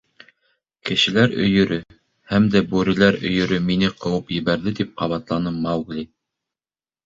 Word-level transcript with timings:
—Кешеләр 0.89 1.35
өйөрө 1.47 1.77
һәм 2.33 2.49
дә 2.57 2.63
бүреләр 2.73 3.19
өйөрө 3.31 3.61
мине 3.69 3.93
ҡыуып 4.07 4.35
ебәрҙе,— 4.41 4.77
тип 4.83 4.99
ҡабатланы 5.05 5.57
Маугли. 5.63 6.11